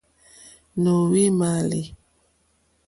Nǒhwì 0.81 1.21
mààlì. 1.39 1.81